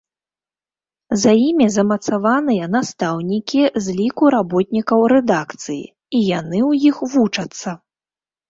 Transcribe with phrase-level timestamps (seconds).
[1.23, 5.79] За імі замацаваныя настаўнікі з ліку работнікаў рэдакцыі,
[6.17, 7.69] і яны ў іх вучацца.